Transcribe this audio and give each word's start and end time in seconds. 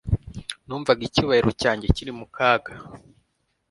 Numvaga 0.65 1.01
icyubahiro 1.07 1.51
cyanjye 1.61 1.85
kiri 1.95 2.11
mu 2.19 2.25
kaga 2.35 2.73